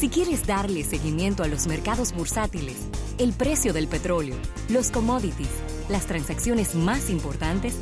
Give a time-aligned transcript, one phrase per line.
[0.00, 4.34] Si quieres darle seguimiento a los mercados bursátiles, el precio del petróleo,
[4.70, 5.50] los commodities,
[5.90, 7.76] las transacciones más importantes,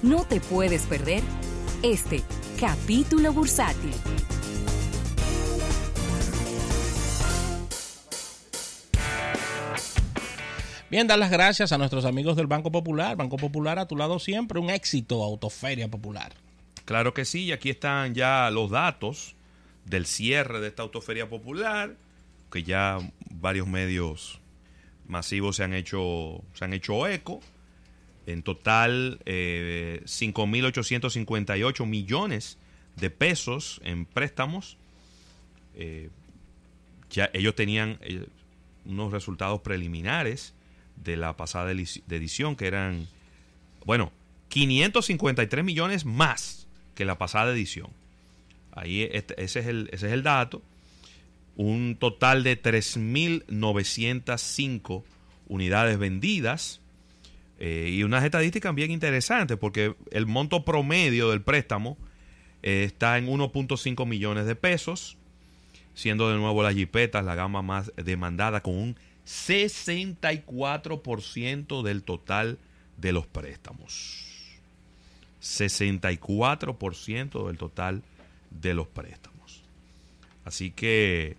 [0.00, 1.24] no te puedes perder
[1.82, 2.22] este
[2.60, 3.90] capítulo bursátil.
[10.88, 13.16] Bien, dar las gracias a nuestros amigos del Banco Popular.
[13.16, 16.34] Banco Popular a tu lado siempre, un éxito, Autoferia Popular.
[16.84, 19.33] Claro que sí, y aquí están ya los datos
[19.84, 21.96] del cierre de esta Autoferia Popular,
[22.50, 22.98] que ya
[23.30, 24.40] varios medios
[25.06, 27.40] masivos se han hecho, se han hecho eco.
[28.26, 32.58] En total, eh, 5.858 millones
[32.96, 34.78] de pesos en préstamos.
[35.74, 36.08] Eh,
[37.10, 38.26] ya ellos tenían eh,
[38.86, 40.54] unos resultados preliminares
[40.96, 43.08] de la pasada edición, que eran,
[43.84, 44.12] bueno,
[44.48, 47.90] 553 millones más que la pasada edición.
[48.74, 50.60] Ahí ese, es el, ese es el dato.
[51.56, 55.04] Un total de 3.905
[55.46, 56.82] unidades vendidas.
[57.58, 61.96] Eh, y unas estadísticas bien interesantes porque el monto promedio del préstamo
[62.64, 65.16] eh, está en 1.5 millones de pesos,
[65.94, 72.58] siendo de nuevo las jipetas la gama más demandada con un 64% del total
[72.96, 74.24] de los préstamos.
[75.40, 78.13] 64% del total de
[78.62, 79.62] los préstamos.
[80.44, 81.36] Así que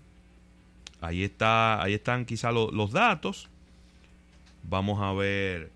[1.02, 3.49] ahí está, ahí están quizá los datos.
[4.63, 5.72] Vamos a ver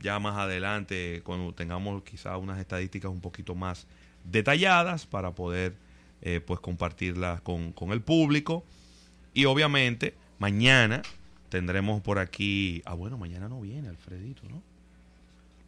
[0.00, 3.86] ya más adelante cuando tengamos quizá unas estadísticas un poquito más
[4.24, 5.74] detalladas para poder
[6.22, 8.64] eh, pues compartirlas con, con el público.
[9.32, 11.02] Y obviamente mañana
[11.48, 12.82] tendremos por aquí.
[12.84, 14.62] Ah, bueno, mañana no viene Alfredito, ¿no?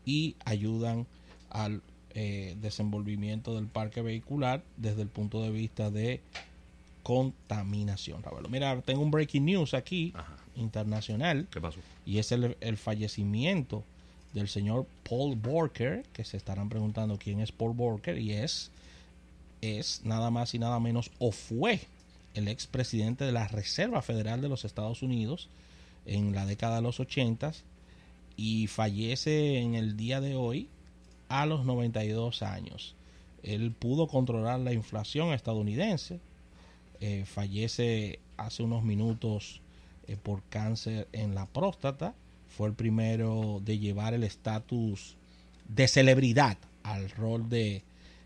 [0.05, 1.07] y ayudan
[1.51, 1.83] al
[2.15, 6.21] eh, desenvolvimiento del parque vehicular desde el punto de vista de
[7.03, 8.23] contaminación.
[8.49, 10.15] Mira, tengo un breaking news aquí
[10.57, 11.47] internacional.
[11.51, 11.81] ¿Qué pasó?
[12.07, 13.85] Y es el, el, fallecimiento
[14.33, 18.71] del señor Paul Borker, que se estarán preguntando quién es Paul Borker, y es
[19.65, 21.81] es nada más y nada menos o fue
[22.35, 25.49] el expresidente de la Reserva Federal de los Estados Unidos
[26.07, 27.53] en la década de los 80
[28.37, 30.69] y fallece en el día de hoy
[31.29, 32.95] a los 92 años.
[33.43, 36.21] Él pudo controlar la inflación estadounidense,
[37.01, 39.61] eh, fallece hace unos minutos
[40.07, 42.15] eh, por cáncer en la próstata,
[42.49, 45.17] fue el primero de llevar el estatus
[45.69, 47.83] de celebridad al rol de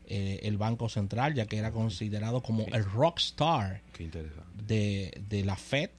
[0.07, 3.83] eh, el Banco Central, ya que era considerado como el rockstar
[4.67, 5.91] de, de la Fed.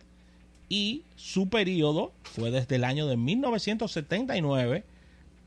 [0.69, 4.83] Y su periodo fue desde el año de 1979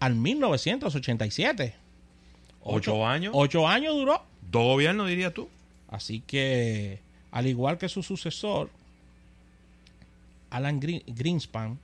[0.00, 1.74] al 1987.
[2.64, 3.32] ¿Ocho, años?
[3.34, 4.22] Ocho años duró.
[4.50, 5.48] Dos gobiernos, dirías tú.
[5.88, 8.70] Así que, al igual que su sucesor,
[10.50, 11.78] Alan Greenspan,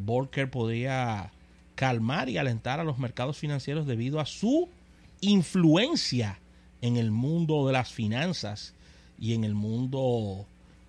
[0.00, 1.30] Volcker podía
[1.74, 4.68] calmar y alentar a los mercados financieros debido a su
[5.20, 6.38] influencia
[6.80, 8.74] en el mundo de las finanzas
[9.18, 10.46] y en el mundo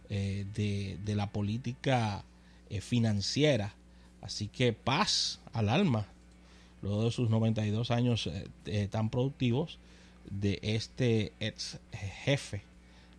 [0.10, 2.24] eh, de, la política
[2.70, 3.74] eh, financiera.
[4.22, 6.08] Así que paz al alma,
[6.82, 8.30] luego de sus 92 años
[8.66, 9.80] eh, tan productivos,
[10.30, 12.64] de este ex jefe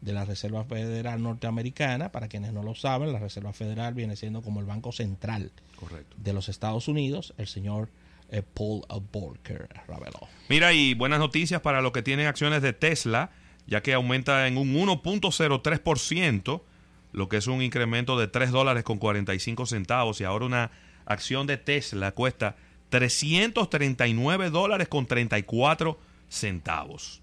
[0.00, 2.11] de la Reserva Federal Norteamericana.
[2.11, 6.17] Para quienes no lo saben, la Reserva Federal viene siendo como el Banco Central Correcto.
[6.19, 7.89] de los Estados Unidos, el señor
[8.31, 8.82] eh, Paul
[9.12, 10.29] Volcker reveló.
[10.49, 13.31] Mira, y buenas noticias para los que tienen acciones de Tesla,
[13.67, 16.62] ya que aumenta en un 1.03%,
[17.12, 20.70] lo que es un incremento de 3 dólares con 45 centavos, y ahora una
[21.06, 22.56] acción de Tesla cuesta
[22.91, 25.99] 339 dólares con 34
[26.29, 27.23] centavos.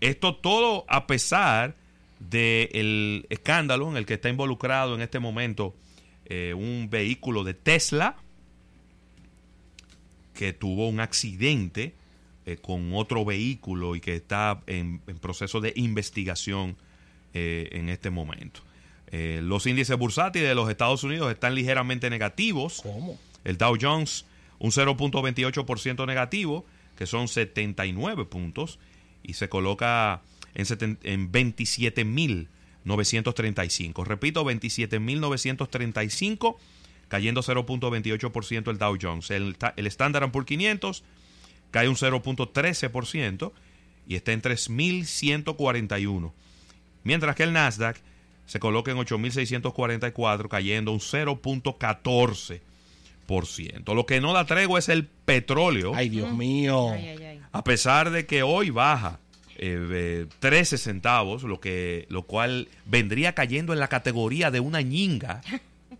[0.00, 1.74] Esto todo a pesar
[2.18, 5.74] del escándalo en el que está involucrado en este momento
[6.26, 8.16] eh, un vehículo de Tesla
[10.34, 11.94] que tuvo un accidente
[12.46, 16.76] eh, con otro vehículo y que está en, proceso de investigación
[17.34, 18.60] eh, en este momento.
[19.12, 22.80] Eh, los índices bursátiles de los Estados Unidos están ligeramente negativos.
[22.82, 23.18] ¿Cómo?
[23.44, 24.24] El Dow Jones
[24.58, 26.64] un 0.28% negativo,
[26.96, 28.78] que son 79 puntos,
[29.22, 30.20] y se coloca
[30.54, 34.04] en, seten- en 27.935.
[34.04, 36.56] Repito, 27.935,
[37.08, 39.30] cayendo 0.28% el Dow Jones.
[39.30, 41.02] El, el Standard Poor's 500
[41.70, 43.52] cae un 0.13%
[44.06, 46.32] y está en 3.141.
[47.04, 47.96] Mientras que el Nasdaq
[48.50, 53.94] se coloca en 8.644, cayendo un 0.14%.
[53.94, 55.92] Lo que no da tregua es el petróleo.
[55.94, 56.90] Ay, Dios mío.
[56.90, 57.40] Ay, ay, ay.
[57.52, 59.20] A pesar de que hoy baja
[59.56, 64.80] eh, eh, 13 centavos, lo, que, lo cual vendría cayendo en la categoría de una
[64.80, 65.42] ñinga.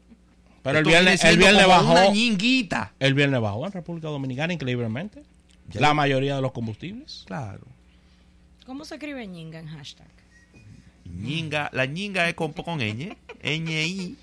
[0.64, 1.92] Pero el viernes, el viernes bajó.
[1.92, 2.94] Una ñinguita.
[2.98, 5.22] El viernes bajó en República Dominicana, increíblemente.
[5.68, 7.22] Ya La mayoría de los combustibles.
[7.28, 7.62] Claro.
[8.66, 10.19] ¿Cómo se escribe ñinga en hashtag?
[11.16, 13.16] Ñinga, la ñinga es con, con ñ.
[13.42, 14.16] Ñ-I.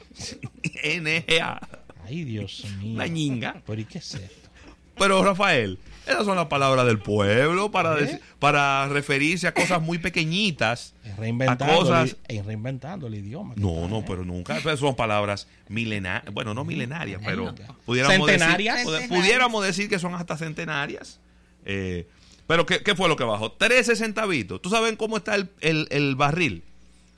[0.84, 1.68] N-G-A.
[2.06, 2.98] Ay, Dios mío.
[2.98, 3.62] La ñinga.
[3.66, 4.50] ¿Pero y qué es esto?
[4.98, 8.19] Pero Rafael, esas son las palabras del pueblo para, ¿Eh?
[8.39, 10.95] para referirse a cosas muy pequeñitas.
[11.18, 13.54] Reinventando, A cosas- el, reinventando el idioma.
[13.57, 14.04] No, no, ¿eh?
[14.07, 14.60] pero nunca.
[14.78, 16.34] Son palabras milenarias.
[16.34, 17.54] Bueno, no milenarias, pero
[17.86, 18.86] pudiéramos Centenarias.
[18.88, 21.19] Decir, pudiéramos decir que son hasta centenarias.
[21.66, 22.07] Eh,
[22.48, 23.51] pero ¿qué, qué fue lo que bajó?
[23.51, 24.62] 13 centavitos.
[24.62, 26.63] ¿Tú sabes cómo está el, el- el barril?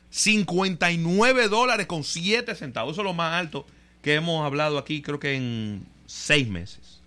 [0.10, 2.94] 59 dólares con 7 centavos.
[2.94, 3.66] Eso es lo más alto
[4.02, 7.00] que hemos hablado aquí, creo que en 6 meses.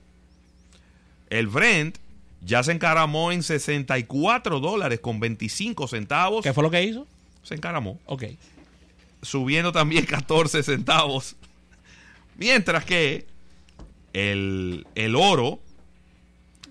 [1.30, 1.98] El Brent
[2.42, 6.42] ya se encaramó en 64 dólares con 25 centavos.
[6.42, 7.06] ¿Qué fue lo que hizo?
[7.42, 8.24] Se encaramó Ok.
[9.22, 11.36] subiendo también 14 centavos.
[12.36, 13.26] Mientras que
[14.12, 15.60] el, el oro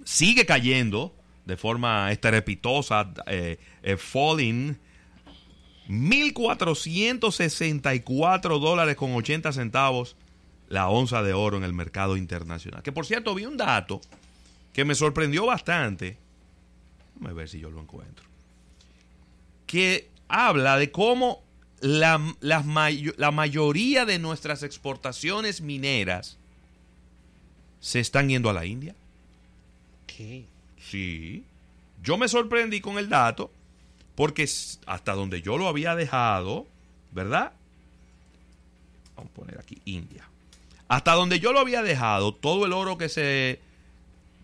[0.03, 4.77] sigue cayendo de forma estrepitosa, eh, eh, falling
[5.89, 10.15] 1.464 dólares con 80 centavos
[10.69, 12.81] la onza de oro en el mercado internacional.
[12.81, 14.01] Que por cierto, vi un dato
[14.73, 16.17] que me sorprendió bastante.
[17.15, 18.25] Déjame ver si yo lo encuentro.
[19.67, 21.43] Que habla de cómo
[21.81, 22.17] la,
[22.63, 26.37] mayo- la mayoría de nuestras exportaciones mineras
[27.81, 28.95] se están yendo a la India.
[30.07, 30.45] ¿Qué?
[30.79, 31.43] Sí.
[32.01, 33.51] Yo me sorprendí con el dato
[34.15, 34.49] porque
[34.85, 36.67] hasta donde yo lo había dejado,
[37.11, 37.53] ¿verdad?
[39.15, 40.27] Vamos a poner aquí India.
[40.87, 43.61] Hasta donde yo lo había dejado, todo el oro que se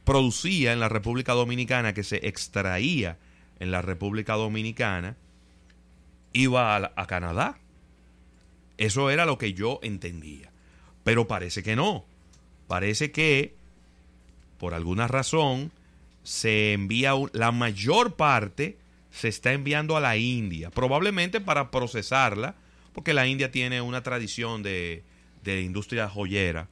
[0.05, 3.17] producía en la República Dominicana, que se extraía
[3.59, 5.17] en la República Dominicana,
[6.31, 7.57] iba a, a Canadá.
[8.77, 10.51] Eso era lo que yo entendía.
[11.03, 12.05] Pero parece que no.
[12.67, 13.55] Parece que,
[14.57, 15.71] por alguna razón,
[16.23, 18.77] se envía la mayor parte
[19.11, 22.55] se está enviando a la India, probablemente para procesarla,
[22.93, 25.03] porque la India tiene una tradición de,
[25.43, 26.67] de industria joyera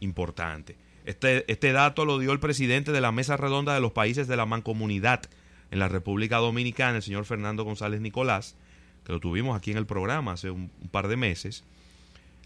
[0.00, 0.76] importante.
[1.04, 4.36] Este, este dato lo dio el presidente de la Mesa Redonda de los Países de
[4.36, 5.22] la Mancomunidad
[5.70, 8.56] en la República Dominicana, el señor Fernando González Nicolás,
[9.04, 11.64] que lo tuvimos aquí en el programa hace un, un par de meses.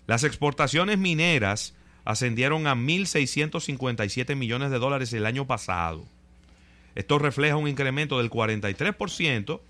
[0.06, 6.06] Las exportaciones mineras ascendieron a 1.657 millones de dólares el año pasado.
[6.98, 9.60] Esto refleja un incremento del 43%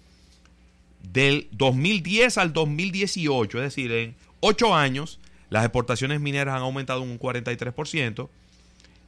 [1.12, 5.20] del 2010 al 2018, es decir, en 8 años
[5.50, 8.30] las exportaciones mineras han aumentado un 43%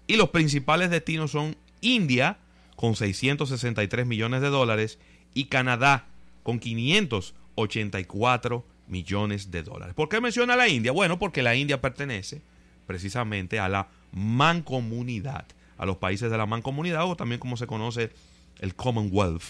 [0.07, 2.37] y los principales destinos son India
[2.77, 4.99] con 663 millones de dólares
[5.33, 6.05] y Canadá
[6.43, 9.95] con 584 millones de dólares.
[9.95, 10.93] ¿Por qué menciona la India?
[10.93, 12.43] Bueno, porque la India pertenece
[12.87, 15.47] precisamente a la mancomunidad,
[15.81, 18.11] a los países de la mancomunidad o también como se conoce
[18.59, 19.43] el Commonwealth,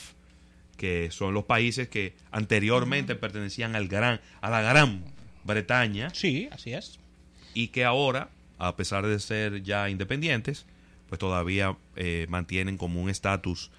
[0.76, 5.02] que son los países que anteriormente pertenecían al gran, a la Gran
[5.44, 7.00] Bretaña Sí, así es.
[7.52, 10.66] y que ahora, a pesar de ser ya independientes,
[11.08, 13.72] pues todavía eh, mantienen como un estatus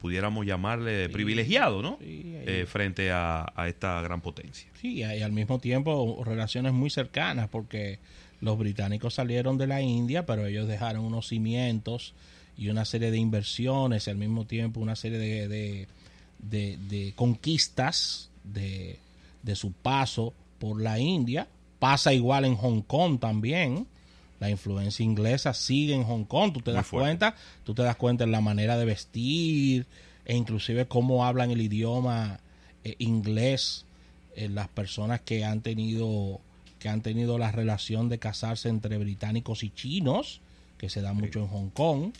[0.00, 1.98] pudiéramos llamarle privilegiado, ¿no?
[2.00, 4.68] Sí, Eh, frente a, a esta gran potencia.
[4.80, 7.98] Sí, y al mismo tiempo relaciones muy cercanas porque
[8.40, 12.14] los británicos salieron de la India, pero ellos dejaron unos cimientos
[12.58, 15.88] y una serie de inversiones, y al mismo tiempo una serie de, de,
[16.38, 18.98] de- de conquistas de,
[19.42, 21.48] de su paso por la India.
[21.78, 23.86] Pasa igual en Hong Kong también.
[24.38, 26.52] La influencia inglesa sigue en Hong Kong.
[26.52, 29.86] Tú te das cuenta, tú te das cuenta en la manera de vestir
[30.24, 32.40] e inclusive cómo hablan el idioma
[32.84, 33.86] eh, inglés
[34.34, 36.40] eh, las personas que han tenido
[36.78, 40.40] que han tenido la relación de casarse entre británicos y chinos
[40.76, 42.12] que se da mucho en Hong Kong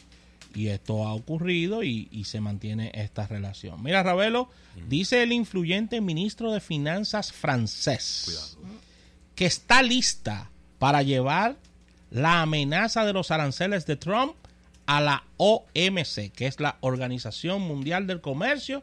[0.55, 3.83] y esto ha ocurrido y, y se mantiene esta relación.
[3.83, 4.49] Mira, Ravelo,
[4.89, 8.57] dice el influyente ministro de Finanzas francés
[9.35, 11.59] que está lista para llevar
[12.11, 14.35] la amenaza de los aranceles de Trump
[14.87, 18.83] a la OMC, que es la Organización Mundial del Comercio,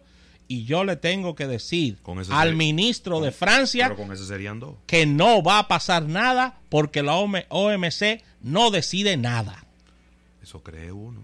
[0.50, 4.12] y yo le tengo que decir Con ese al sería- ministro de Francia Pero con
[4.14, 4.76] ese serían dos.
[4.86, 9.64] que no va a pasar nada porque la OM- OMC no decide nada.
[10.44, 11.22] Eso cree uno.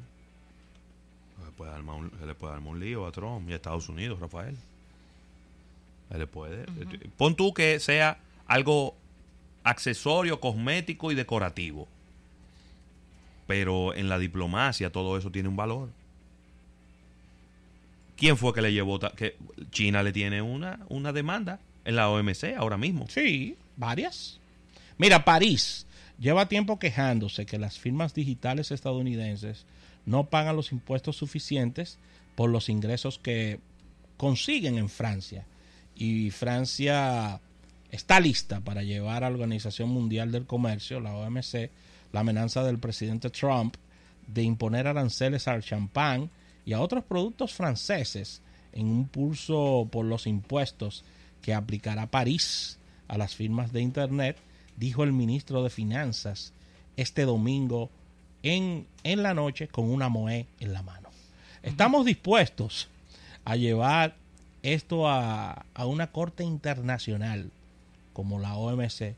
[1.37, 3.57] Se le puede armar un, se le puede armar un lío a Trump y a
[3.57, 4.55] Estados Unidos, Rafael.
[6.09, 6.65] Se le puede.
[7.17, 8.95] Pon tú que sea algo
[9.69, 11.87] accesorio, cosmético y decorativo.
[13.47, 15.89] Pero en la diplomacia todo eso tiene un valor.
[18.15, 18.99] ¿Quién fue que le llevó?
[18.99, 19.35] que
[19.71, 23.07] China le tiene una, una demanda en la OMC ahora mismo.
[23.09, 24.39] Sí, varias.
[24.97, 25.87] Mira, París
[26.19, 29.65] lleva tiempo quejándose que las firmas digitales estadounidenses
[30.05, 31.97] no pagan los impuestos suficientes
[32.35, 33.59] por los ingresos que
[34.17, 35.45] consiguen en Francia.
[35.95, 37.39] Y Francia
[37.91, 41.71] está lista para llevar a la Organización Mundial del Comercio, la OMC,
[42.11, 43.75] la amenaza del presidente Trump
[44.27, 46.29] de imponer aranceles al champán
[46.65, 48.41] y a otros productos franceses
[48.73, 51.03] en un pulso por los impuestos
[51.41, 52.77] que aplicará París
[53.07, 54.37] a las firmas de Internet,
[54.77, 56.53] dijo el ministro de Finanzas
[56.95, 57.89] este domingo
[58.43, 61.09] en, en la noche con una moe en la mano.
[61.63, 62.87] Estamos dispuestos
[63.45, 64.15] a llevar
[64.61, 67.51] esto a, a una corte internacional
[68.13, 69.15] como la OMC,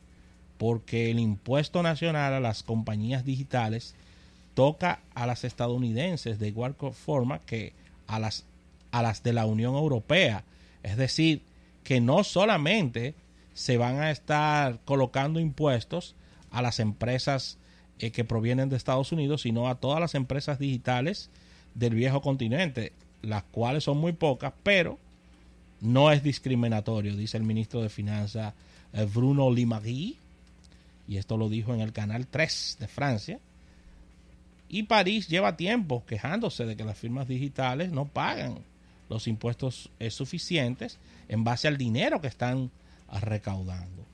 [0.57, 3.95] porque el impuesto nacional a las compañías digitales
[4.53, 7.73] toca a las estadounidenses de igual forma que
[8.07, 8.45] a las,
[8.91, 10.43] a las de la Unión Europea.
[10.83, 11.41] Es decir,
[11.83, 13.15] que no solamente
[13.53, 16.15] se van a estar colocando impuestos
[16.51, 17.57] a las empresas
[17.99, 21.29] eh, que provienen de Estados Unidos, sino a todas las empresas digitales
[21.75, 24.97] del viejo continente, las cuales son muy pocas, pero
[25.79, 28.53] no es discriminatorio, dice el ministro de Finanzas
[29.13, 30.17] Bruno Limagui,
[31.07, 33.39] y esto lo dijo en el canal 3 de Francia.
[34.69, 38.59] Y París lleva tiempo quejándose de que las firmas digitales no pagan
[39.09, 42.71] los impuestos eh, suficientes en base al dinero que están
[43.09, 44.05] ah, recaudando.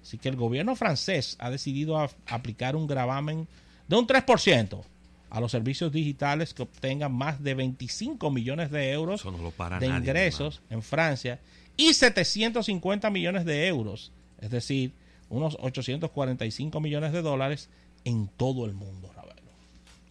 [0.00, 3.48] Así que el gobierno francés ha decidido aplicar un gravamen
[3.88, 4.82] de un 3%
[5.30, 9.32] a los servicios digitales que obtengan más de 25 millones de euros no
[9.80, 11.40] de nadie, ingresos en Francia
[11.76, 14.92] y 750 millones de euros, es decir,
[15.28, 17.70] unos 845 millones de dólares
[18.04, 19.34] en todo el mundo, Ravelo.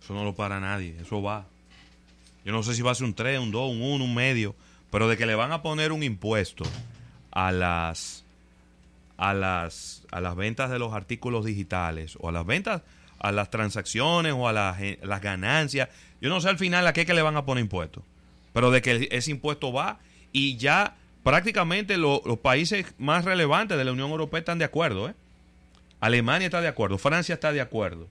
[0.02, 1.46] Eso no lo para nadie, eso va.
[2.46, 4.56] Yo no sé si va a ser un 3, un 2, un 1, un medio,
[4.92, 6.66] pero de que le van a poner un impuesto
[7.32, 8.24] a las
[9.16, 12.82] a las a las ventas de los artículos digitales o a las ventas
[13.20, 15.88] a las transacciones o a las, las ganancias,
[16.20, 18.04] yo no sé al final a qué que le van a poner impuesto,
[18.52, 20.00] pero de que ese impuesto va
[20.34, 25.10] y ya prácticamente lo- los países más relevantes de la Unión Europea están de acuerdo,
[25.10, 25.14] ¿eh?
[26.00, 28.08] Alemania está de acuerdo, Francia está de acuerdo.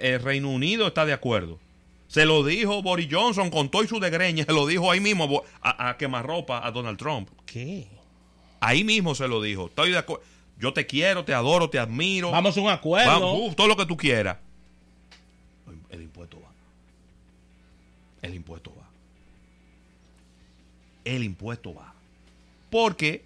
[0.00, 1.58] El Reino Unido está de acuerdo.
[2.08, 5.42] Se lo dijo Boris Johnson con todo y su degreña, se lo dijo ahí mismo
[5.60, 7.28] a, a quemarropa a Donald Trump.
[7.46, 7.88] ¿Qué?
[8.60, 9.66] Ahí mismo se lo dijo.
[9.66, 10.24] Estoy de acuerdo.
[10.58, 12.30] Yo te quiero, te adoro, te admiro.
[12.30, 13.10] Vamos a un acuerdo.
[13.10, 14.36] Vamos, uh, todo lo que tú quieras.
[15.90, 16.48] El impuesto va.
[18.22, 18.81] El impuesto va.
[21.04, 21.92] El impuesto va.
[22.70, 23.24] Porque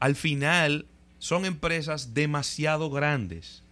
[0.00, 0.86] al final
[1.18, 3.62] son empresas demasiado grandes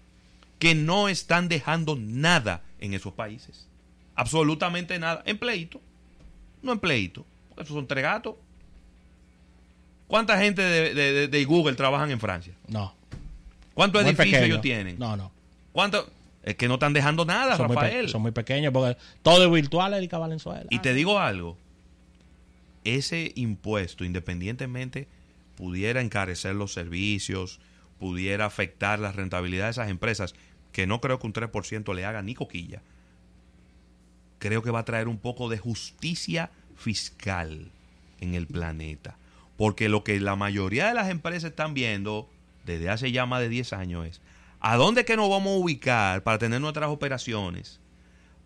[0.59, 3.67] que no están dejando nada en esos países.
[4.15, 5.23] Absolutamente nada.
[5.27, 5.81] En pleito.
[6.63, 7.25] No en pleito.
[7.49, 8.37] Porque esos son tres gatos.
[10.07, 12.53] ¿Cuánta gente de, de- de- de Google trabajan en Francia?
[12.69, 12.95] No.
[13.75, 14.99] ¿Cuántos Muy edificios ellos tienen?
[14.99, 15.33] No, no.
[15.73, 16.07] ¿Cuánto?
[16.43, 18.09] Es que no están dejando nada, Son muy, Rafael.
[18.09, 20.67] son muy pequeños porque todo es virtual, Erika Valenzuela.
[20.71, 21.57] Y te digo algo.
[22.85, 25.09] Ese impuesto, independientemente,
[25.57, 27.61] pudiera encarecer los servicios,
[27.99, 30.35] pudiera afectar la rentabilidad de esas empresas,
[30.73, 32.83] que no creo que un 3% le haga ni coquilla.
[34.39, 37.71] creo que va a traer un poco de justicia fiscal
[38.21, 39.17] en el planeta.
[39.57, 42.29] Porque lo que la mayoría de las empresas están viendo
[42.67, 44.21] desde hace ya más de 10 años es,
[44.59, 47.79] ¿a dónde que nos vamos a ubicar para tener nuestras operaciones?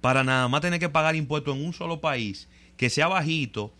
[0.03, 3.73] Para nada más tener que pagar impuestos en un solo país, que sea bajito,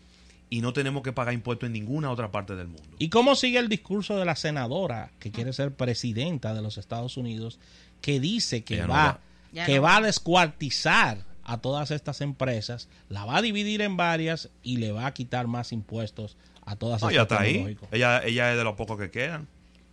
[0.49, 2.89] y no tenemos que pagar impuestos en ninguna otra parte del mundo.
[2.99, 7.17] ¿Y cómo sigue el discurso de la senadora que quiere ser presidenta de los Estados
[7.17, 7.59] Unidos,
[8.01, 9.21] que dice que Ella no va,
[9.53, 14.51] que no va a descuartizar a todas estas empresas, la va a dividir en varias
[14.63, 17.77] y le va a quitar más impuestos a todas No, ya estas está ahí.
[17.93, 19.49] Ella, ella es de los pocos que quedan.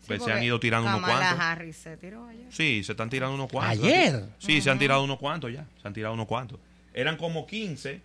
[0.07, 1.39] Pues se han ido tirando unos cuantos.
[1.39, 2.47] Harris se tiró ayer.
[2.49, 3.85] Sí, se están tirando unos cuantos.
[3.85, 4.25] ¿Ayer?
[4.37, 5.65] Sí, se han tirado unos cuantos ya.
[5.81, 6.59] Se han tirado unos cuantos.
[6.93, 8.01] Eran como 15.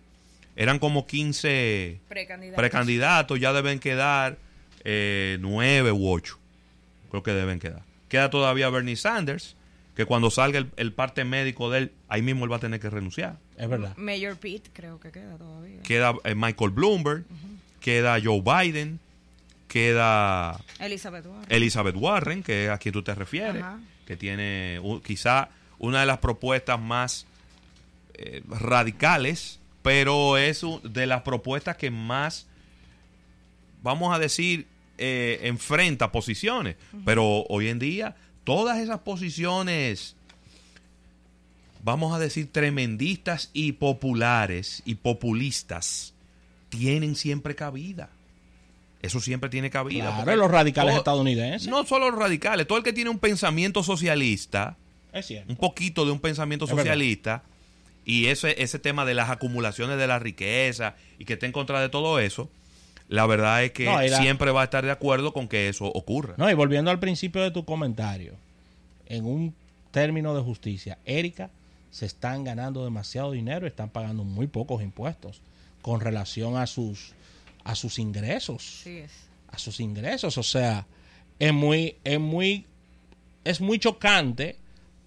[0.59, 2.57] Eran como 15 Precandidato.
[2.57, 3.39] precandidatos.
[3.39, 4.37] Ya deben quedar
[4.83, 6.37] eh, 9 u 8.
[7.09, 7.83] Creo que deben quedar.
[8.09, 9.55] Queda todavía Bernie Sanders.
[9.95, 12.79] Que cuando salga el, el parte médico de él, ahí mismo él va a tener
[12.81, 13.37] que renunciar.
[13.57, 13.95] Es verdad.
[13.97, 15.81] Mayor Pete creo que queda todavía.
[15.81, 17.23] Queda eh, Michael Bloomberg.
[17.79, 18.99] Queda Joe Biden.
[19.69, 21.45] Queda Elizabeth Warren.
[21.49, 23.79] Elizabeth Warren, que es a quien tú te refieres, Ajá.
[24.05, 27.25] que tiene quizá una de las propuestas más
[28.15, 32.45] eh, radicales, pero es de las propuestas que más,
[33.81, 34.67] vamos a decir,
[34.99, 36.75] eh, enfrenta posiciones.
[37.05, 40.15] Pero hoy en día, todas esas posiciones,
[41.83, 46.13] vamos a decir, tremendistas y populares y populistas,
[46.69, 48.09] tienen siempre cabida.
[49.01, 50.21] Eso siempre tiene cabida.
[50.23, 51.67] Claro, los radicales todo- estadounidenses.
[51.67, 54.77] no solo los radicales, todo el que tiene un pensamiento socialista,
[55.13, 55.49] Es cierto.
[55.51, 56.91] un poquito de un pensamiento Es verdad.
[58.05, 61.81] Y ese, ese tema de las acumulaciones de la riqueza y que esté en contra
[61.81, 62.49] de todo eso,
[63.07, 65.69] la verdad es que No, y la- siempre va a estar de acuerdo con que
[65.69, 66.35] eso ocurra.
[66.37, 68.33] No, y volviendo al principio de tu comentario,
[69.07, 69.55] en un
[69.91, 71.49] término de justicia, Erika,
[71.91, 75.41] se están ganando demasiado dinero y están pagando muy pocos impuestos
[75.81, 77.13] con relación a sus
[77.63, 79.11] a sus ingresos, Sí es.
[79.51, 80.85] a sus ingresos, o sea,
[81.39, 82.65] es muy es muy
[83.43, 84.57] es muy chocante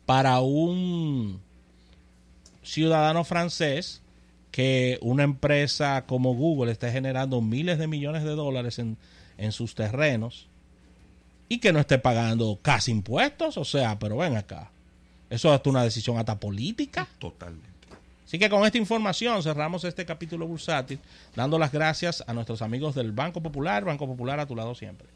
[0.07, 1.41] para un
[2.63, 4.03] ciudadano francés
[4.51, 8.99] que una empresa como Google esté generando miles de millones de dólares en,
[9.39, 10.49] en sus terrenos
[11.49, 14.71] y que no esté pagando casi impuestos, o sea, pero ven acá.
[15.29, 17.09] Eso es una decisión hasta política.
[17.19, 17.73] Totalmente.
[18.27, 20.99] Así que con esta información cerramos este capítulo bursátil,
[21.37, 25.09] dando las gracias a nuestros amigos del Banco Popular, Banco Popular a tu lado siempre.